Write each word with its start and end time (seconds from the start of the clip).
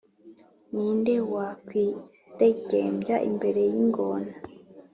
Ni 0.71 0.87
nde 0.97 1.15
wakwidegembya 1.31 3.15
imbere 3.29 3.61
y’ingona 3.71 4.33